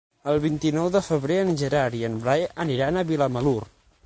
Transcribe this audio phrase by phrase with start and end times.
[0.31, 3.59] El vint-i-nou de febrer en Gerard i en Blai aniran a Vilamalur.